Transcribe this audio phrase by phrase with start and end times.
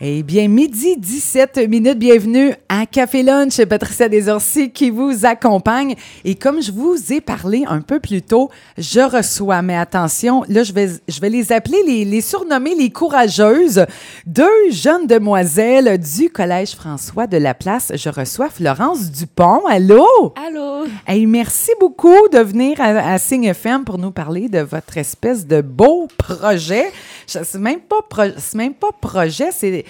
[0.00, 5.94] Eh bien, midi 17 minutes, bienvenue à Café Lunch, Patricia Desorcy qui vous accompagne.
[6.24, 10.64] Et comme je vous ai parlé un peu plus tôt, je reçois, mais attention, là,
[10.64, 13.86] je vais, je vais les appeler, les, les surnommer les courageuses,
[14.26, 17.92] deux jeunes demoiselles du Collège François de la Place.
[17.94, 19.64] Je reçois Florence Dupont.
[19.68, 20.34] Allô?
[20.34, 20.86] Allô?
[21.06, 25.46] Hey, merci beaucoup de venir à, à Signe FM pour nous parler de votre espèce
[25.46, 26.90] de beau projet.
[27.26, 28.24] C'est même pas, pro,
[28.54, 29.83] même pas projet, c'est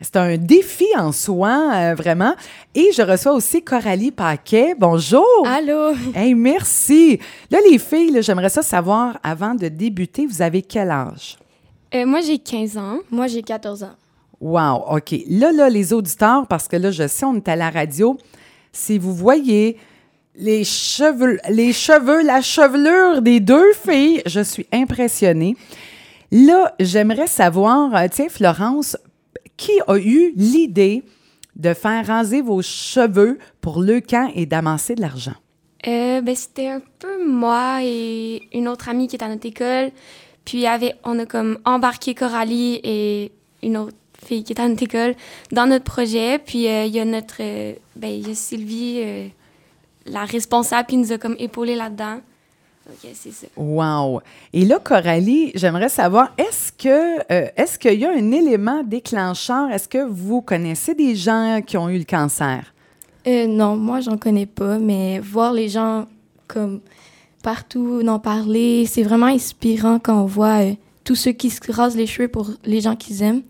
[0.00, 2.34] c'est un défi en soi, euh, vraiment.
[2.74, 4.74] Et je reçois aussi Coralie Paquet.
[4.78, 5.26] Bonjour.
[5.44, 5.92] Allô.
[6.14, 7.18] Hey, merci.
[7.50, 11.38] Là, les filles, j'aimerais ça savoir, avant de débuter, vous avez quel âge?
[11.94, 12.98] Euh, moi, j'ai 15 ans.
[13.10, 13.96] Moi, j'ai 14 ans.
[14.40, 15.14] Wow, OK.
[15.28, 18.16] Là, là, les auditeurs, parce que là, je sais, on est à la radio,
[18.72, 19.76] si vous voyez
[20.34, 25.56] les cheveux, les cheveux, la chevelure des deux filles, je suis impressionnée.
[26.32, 28.96] Là, j'aimerais savoir, euh, tiens, Florence,
[29.60, 31.02] qui a eu l'idée
[31.54, 35.34] de faire raser vos cheveux pour le camp et d'amasser de l'argent?
[35.86, 39.90] Euh, ben, c'était un peu moi et une autre amie qui est à notre école.
[40.46, 40.64] Puis
[41.04, 45.14] on a comme embarqué Coralie et une autre fille qui est à notre école
[45.52, 46.38] dans notre projet.
[46.38, 49.28] Puis euh, il y a notre, euh, ben, y a Sylvie, euh,
[50.06, 52.20] la responsable, qui nous a comme épaulé là-dedans.
[52.90, 53.46] OK, c'est ça.
[53.56, 54.20] Wow!
[54.52, 59.70] Et là, Coralie, j'aimerais savoir, est-ce que euh, est-ce qu'il y a un élément déclencheur?
[59.70, 62.74] Est-ce que vous connaissez des gens qui ont eu le cancer?
[63.26, 66.06] Euh, non, moi, j'en connais pas, mais voir les gens
[66.48, 66.80] comme
[67.42, 70.72] partout en parler, c'est vraiment inspirant quand on voit euh,
[71.04, 73.42] tous ceux qui se rasent les cheveux pour les gens qu'ils aiment.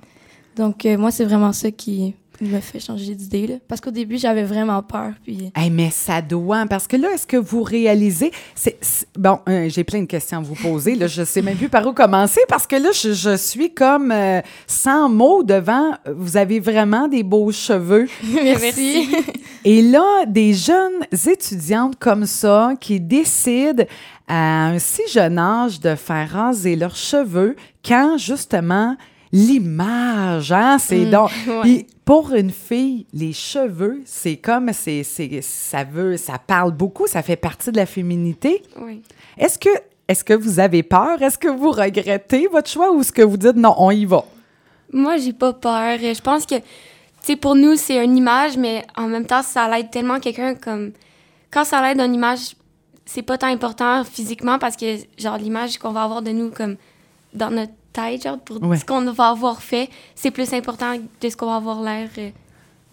[0.56, 3.46] Donc, euh, moi, c'est vraiment ça qui me fait changer d'idée.
[3.46, 3.54] là.
[3.68, 5.12] Parce qu'au début, j'avais vraiment peur.
[5.24, 8.32] Puis, Hey, mais ça doit, parce que là, est-ce que vous réalisez...
[8.54, 10.94] c'est c'est- bon, euh, j'ai plein de questions à vous poser.
[10.94, 14.10] Là, je sais même plus par où commencer, parce que là, je, je suis comme
[14.12, 15.92] euh, sans mots devant...
[16.14, 18.08] Vous avez vraiment des beaux cheveux.
[18.42, 19.08] merci.
[19.64, 23.84] Et là, des jeunes étudiantes comme ça qui décident
[24.28, 28.96] à un si jeune âge de faire raser leurs cheveux quand justement
[29.32, 31.30] l'image, hein, c'est Mm, donc.
[31.64, 31.86] ouais.
[32.04, 37.22] Pour une fille, les cheveux, c'est comme c'est c'est ça veut ça parle beaucoup, ça
[37.22, 38.62] fait partie de la féminité.
[38.80, 39.00] Oui.
[39.38, 39.68] Est-ce que
[40.08, 41.22] est-ce que vous avez peur?
[41.22, 44.24] Est-ce que vous regrettez votre choix ou est-ce que vous dites non, on y va?
[44.92, 45.98] Moi, j'ai pas peur.
[46.00, 46.62] Je pense que, tu
[47.22, 50.90] sais, pour nous, c'est une image, mais en même temps, ça l'aide tellement quelqu'un comme.
[51.52, 52.56] Quand ça l'aide une image,
[53.06, 56.74] c'est pas tant important physiquement parce que, genre, l'image qu'on va avoir de nous, comme,
[57.34, 58.76] dans notre tête, genre, pour Ouais.
[58.76, 62.08] ce qu'on va avoir fait, c'est plus important de ce qu'on va avoir l'air.
[62.18, 62.30] euh.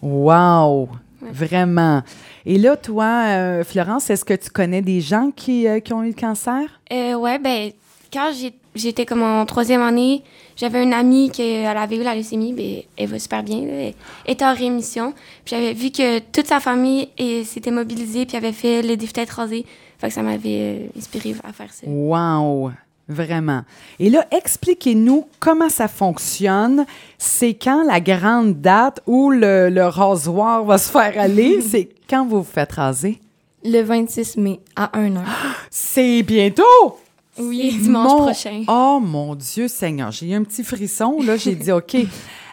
[0.02, 0.88] Wow!
[1.20, 1.30] Ouais.
[1.32, 2.02] Vraiment.
[2.46, 6.02] Et là, toi, euh, Florence, est-ce que tu connais des gens qui, euh, qui ont
[6.04, 6.62] eu le cancer?
[6.92, 7.72] Euh, ouais, ben,
[8.12, 8.30] quand
[8.74, 10.22] j'étais comme en troisième année,
[10.56, 13.72] j'avais une amie qui elle avait eu la leucémie, ben, elle va super bien, là,
[13.72, 13.94] elle
[14.28, 15.12] était en rémission.
[15.44, 17.08] Puis j'avais vu que toute sa famille
[17.44, 19.66] s'était mobilisée, puis avait fait le défi tête rasée.
[19.98, 21.84] Fait que ça m'avait euh, inspiré à faire ça.
[21.88, 22.70] Wow!
[23.08, 23.62] Vraiment.
[23.98, 26.84] Et là, expliquez-nous comment ça fonctionne.
[27.16, 31.60] C'est quand la grande date où le, le rasoir va se faire aller?
[31.66, 33.18] C'est quand vous vous faites raser?
[33.64, 35.24] Le 26 mai, à 1 heure.
[35.70, 36.98] C'est bientôt!
[37.38, 38.64] Oui, dimanche Mon- prochain.
[38.68, 41.96] Oh mon Dieu Seigneur, j'ai eu un petit frisson, là, j'ai dit OK.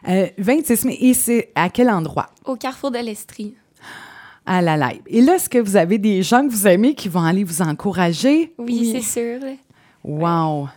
[0.07, 2.27] Euh, 26 mai, et c'est à quel endroit?
[2.45, 3.55] Au carrefour de l'Estrie.
[4.45, 5.01] À la live.
[5.07, 7.63] Et là, est-ce que vous avez des gens que vous aimez qui vont aller vous
[7.63, 8.53] encourager?
[8.59, 8.91] Oui, Oui.
[9.01, 9.01] c'est
[9.39, 9.41] sûr.
[10.07, 10.67] Wow!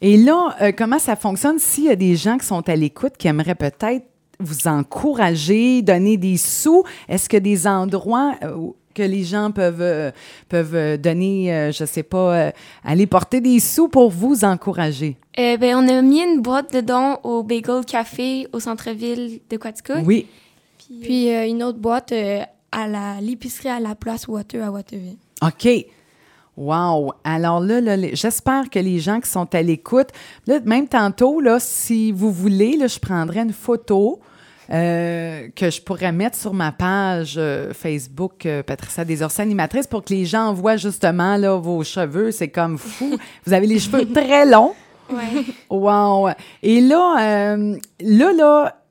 [0.00, 1.58] Et là, euh, comment ça fonctionne?
[1.58, 4.04] S'il y a des gens qui sont à l'écoute qui aimeraient peut-être
[4.38, 6.84] vous encourager, donner des sous?
[7.08, 10.10] Est-ce que des endroits euh, où- que les gens peuvent, euh,
[10.48, 12.50] peuvent donner, euh, je sais pas,
[12.82, 15.16] aller porter des sous pour vous encourager?
[15.38, 19.56] Euh, ben, on a mis une boîte de dons au Bagel Café au centre-ville de
[19.58, 19.98] Quaticook.
[20.06, 20.26] Oui.
[20.78, 22.12] Puis, Puis une autre boîte
[22.72, 25.16] à la l'épicerie à la place Water à Waterville.
[25.42, 25.68] OK.
[26.56, 27.12] Wow.
[27.24, 27.80] Alors là,
[28.14, 30.08] j'espère que les gens qui sont à l'écoute,
[30.64, 34.20] même tantôt, là, si vous voulez, là, je prendrai une photo
[34.72, 40.02] euh, que je pourrais mettre sur ma page euh, Facebook euh, Patricia Desorcy animatrice pour
[40.02, 42.30] que les gens voient justement là, vos cheveux.
[42.32, 43.16] C'est comme fou.
[43.46, 44.72] Vous avez les cheveux très longs.
[45.10, 45.44] ouais.
[45.70, 46.30] Wow.
[46.62, 47.16] Et là,
[47.54, 48.82] euh, là, là,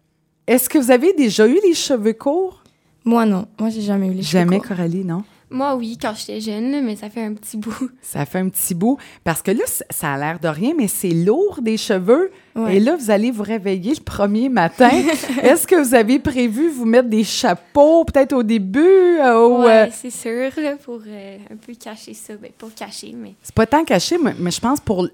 [0.48, 2.64] est-ce que vous avez déjà eu les cheveux courts?
[3.04, 3.46] Moi, non.
[3.60, 4.70] Moi, j'ai jamais eu les cheveux Jamais, courts.
[4.70, 5.24] Coralie, non?
[5.50, 7.92] Moi, oui, quand j'étais jeune, mais ça fait un petit bout.
[8.02, 8.98] Ça fait un petit bout.
[9.24, 12.32] Parce que là, ça a l'air de rien, mais c'est lourd des cheveux.
[12.56, 12.78] Ouais.
[12.78, 14.90] Et là, vous allez vous réveiller le premier matin.
[15.44, 18.80] Est-ce que vous avez prévu vous mettre des chapeaux peut-être au début?
[19.20, 22.34] euh, ou, Ouais, euh, c'est sûr, là, pour euh, un peu cacher ça.
[22.42, 23.34] Ben, pas cacher, mais.
[23.44, 25.08] c'est pas tant caché, mais, mais je pense pour...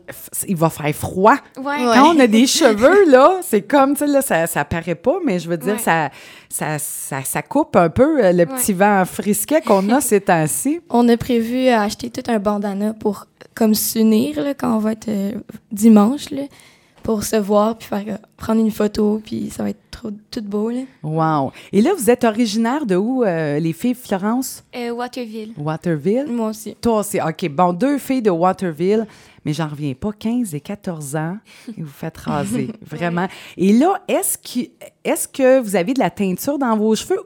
[0.48, 1.36] Il va faire froid.
[1.58, 1.64] Ouais.
[1.64, 1.96] Ouais.
[1.96, 5.18] Quand on a des cheveux, là, c'est comme, tu sais, là, ça, ça paraît pas,
[5.26, 5.80] mais je veux dire, Ouais.
[5.80, 6.10] ça,
[6.50, 10.82] ça, ça, ça coupe un peu le petit vent frisquet qu'on a ces temps-ci.
[10.90, 15.08] On a prévu acheter tout un bandana pour comme s'unir là, quand on va être
[15.10, 15.32] euh,
[15.72, 16.44] dimanche, là,
[17.04, 20.42] pour se voir, puis faire, euh, prendre une photo, puis ça va être trop, tout
[20.42, 20.70] beau.
[20.70, 20.82] Là.
[21.04, 21.52] Wow.
[21.72, 24.64] Et là, vous êtes originaire de où, euh, les filles, Florence?
[24.76, 25.54] Euh, Waterville.
[25.58, 26.28] Waterville?
[26.28, 26.76] Moi aussi.
[26.82, 27.20] Toi aussi.
[27.20, 29.08] OK, bon, deux filles de Waterville,
[29.46, 31.38] mais j'en reviens pas, 15 et 14 ans,
[31.78, 33.28] et vous faites raser, vraiment.
[33.58, 34.70] Et là, est-ce que,
[35.04, 37.20] est que vous avez de la teinture dans vos cheveux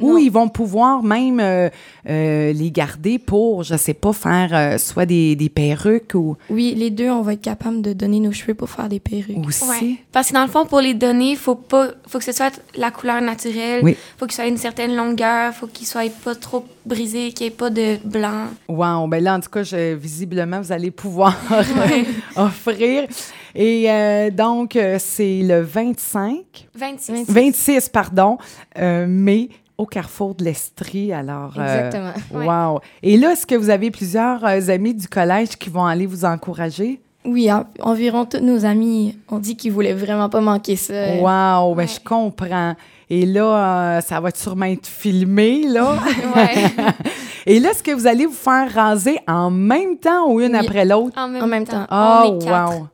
[0.00, 1.68] ou ils vont pouvoir même euh,
[2.08, 6.74] euh, les garder pour, je sais pas, faire euh, soit des, des perruques ou Oui,
[6.76, 9.46] les deux, on va être capable de donner nos cheveux pour faire des perruques.
[9.46, 9.64] aussi?
[9.68, 9.94] Ouais.
[10.10, 12.90] Parce que dans le fond, pour les donner, faut pas, faut que ce soit la
[12.90, 13.80] couleur naturelle.
[13.84, 13.96] Oui.
[14.18, 15.52] Faut qu'il soit une certaine longueur.
[15.54, 18.46] Faut qu'il soit pas trop brisé, qu'il n'y ait pas de blanc.
[18.68, 21.36] Wow, ben là, en tout cas, je- visiblement, vous allez pouvoir
[22.36, 23.06] offrir.
[23.54, 26.40] Et euh, donc, c'est le 25,
[26.74, 27.24] 26.
[27.28, 28.38] 26, pardon,
[28.78, 31.12] euh, mai au Carrefour de l'Estrie.
[31.12, 32.12] Alors, euh, Exactement.
[32.38, 32.46] Ouais.
[32.46, 32.80] wow.
[33.02, 36.24] Et là, est-ce que vous avez plusieurs euh, amis du collège qui vont aller vous
[36.24, 37.00] encourager?
[37.24, 41.14] Oui, en- environ tous nos amis ont dit qu'ils voulaient vraiment pas manquer ça.
[41.16, 41.86] Wow, ben ouais.
[41.86, 42.74] je comprends.
[43.08, 45.98] Et là, euh, ça va sûrement être filmé, là.
[46.34, 46.64] Ouais.
[47.46, 50.58] Et là, est-ce que vous allez vous faire raser en même temps ou une Oui.
[50.64, 51.16] après l'autre?
[51.18, 51.84] En même, En même temps.
[51.86, 52.22] temps.
[52.24, 52.78] Oh, On est quatre.
[52.78, 52.86] wow.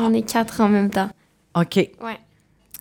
[0.00, 1.08] On est quatre en même temps.
[1.56, 1.76] OK.
[1.76, 2.18] Ouais.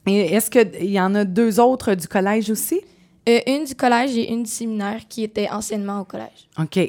[0.07, 2.81] Et est-ce qu'il y en a deux autres du collège aussi?
[3.29, 6.47] Euh, une du collège et une du séminaire qui était anciennement au collège.
[6.59, 6.79] OK.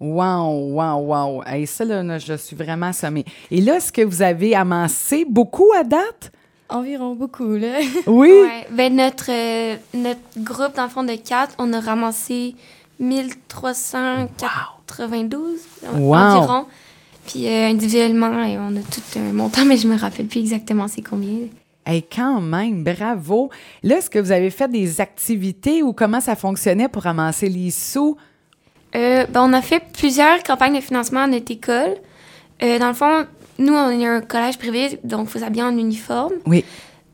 [0.00, 1.42] Wow, wow, wow.
[1.46, 3.24] Hey, ça, là, je suis vraiment sommée.
[3.50, 6.32] Et là, est-ce que vous avez amassé beaucoup à date?
[6.70, 7.78] Environ beaucoup, là.
[8.06, 8.30] Oui?
[8.30, 8.66] Ouais.
[8.70, 12.54] Ben, notre, euh, notre groupe, dans le fond, de quatre, on a ramassé
[12.98, 15.60] 1392
[15.94, 16.14] Wow.
[16.14, 16.66] environ.
[17.26, 20.88] Puis euh, individuellement, et on a tout un montant, mais je me rappelle plus exactement
[20.88, 21.46] c'est combien.
[21.86, 23.50] Hey, quand même, bravo.
[23.82, 27.70] Là, est-ce que vous avez fait des activités ou comment ça fonctionnait pour ramasser les
[27.70, 28.16] sous?
[28.94, 31.96] Euh, ben, on a fait plusieurs campagnes de financement à notre école.
[32.62, 33.26] Euh, dans le fond,
[33.58, 36.34] nous, on est un collège privé, donc il faut s'habiller en uniforme.
[36.46, 36.64] Oui.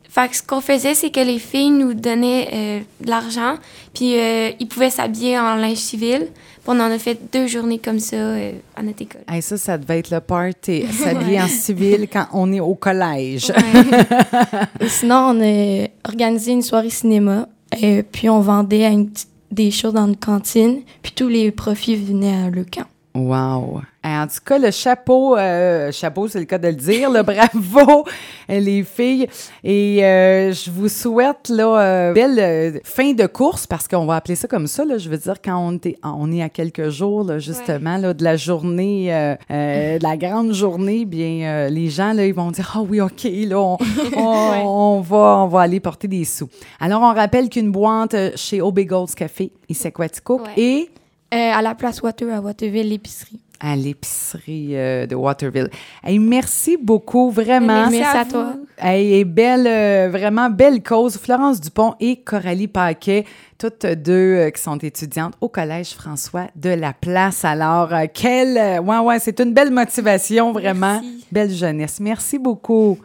[0.09, 3.57] Fait que ce qu'on faisait, c'est que les filles nous donnaient euh, de l'argent,
[3.95, 6.29] puis euh, ils pouvaient s'habiller en linge civil.
[6.31, 9.21] Puis on en a fait deux journées comme ça euh, à notre école.
[9.29, 13.53] Hey, ça, ça devait être le party, s'habiller en civil quand on est au collège.
[14.81, 17.49] Et sinon, on a organisé une soirée cinéma,
[17.81, 21.51] et puis on vendait à une petite- des choses dans une cantine, puis tous les
[21.53, 22.87] profits venaient à le camp.
[23.15, 23.81] Wow.
[24.09, 28.05] En tout cas, le chapeau, euh, chapeau, c'est le cas de le dire, le bravo,
[28.49, 29.27] les filles.
[29.65, 34.17] Et euh, je vous souhaite là, euh, belle euh, fin de course, parce qu'on va
[34.17, 34.85] appeler ça comme ça.
[34.85, 38.15] Là, je veux dire, quand on est, on est à quelques jours, là, justement, là,
[38.15, 39.09] de la journée,
[39.51, 43.59] de la grande journée, bien, les gens, là, ils vont dire, ah oui, OK, là,
[43.61, 43.77] on,
[44.17, 46.49] on- on va, on va aller porter des sous.
[46.81, 50.53] Alors, on rappelle qu'une boîte chez Obegold's Café, ici à Quaticook, Ouais.
[50.57, 50.89] et
[51.33, 53.41] à la place Water à Waterville, l'épicerie.
[53.61, 55.71] À l'épicerie euh, de Waterville.
[56.05, 57.89] Hey, merci beaucoup, vraiment.
[57.91, 58.55] Merci à toi.
[58.79, 61.17] Hey, et belle, euh, vraiment belle cause.
[61.17, 63.25] Florence Dupont et Coralie Paquet,
[63.59, 67.45] toutes deux euh, qui sont étudiantes au Collège François de la Place.
[67.45, 68.59] Alors, euh, quelle...
[68.59, 71.01] euh, ouais, ouais, c'est une belle motivation, vraiment.
[71.01, 71.25] Merci.
[71.33, 71.99] Belle jeunesse.
[72.01, 72.99] Merci beaucoup.